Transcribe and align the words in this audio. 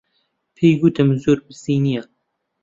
پێی 0.55 0.73
گوتم 0.81 1.09
زۆر 1.23 1.37
برسی 1.45 1.75
نییە. 1.85 2.03